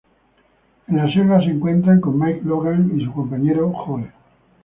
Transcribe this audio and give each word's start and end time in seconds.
En 0.87 0.95
la 0.97 1.11
selva 1.13 1.39
se 1.41 1.51
encuentran 1.51 2.01
con 2.01 2.17
Mike 2.17 2.41
Logan 2.43 2.91
y 2.97 3.05
su 3.05 3.13
compañero 3.13 3.71
Joe. 3.71 4.09